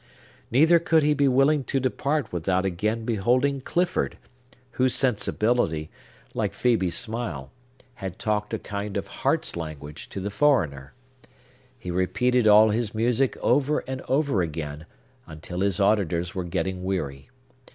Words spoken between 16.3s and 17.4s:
were getting weary.